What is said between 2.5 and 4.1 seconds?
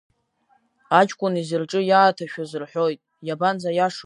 рҳәоит, иабанӡаиашоу?